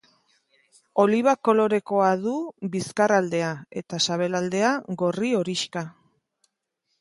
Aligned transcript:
Oliba-kolorekoa 1.01 2.07
du 2.23 2.33
bizkarraldea 2.77 3.51
eta 3.83 4.01
sabelaldea 4.07 4.73
gorri 5.05 5.31
horixka. 5.43 5.85